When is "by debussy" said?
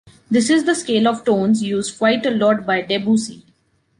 2.65-3.45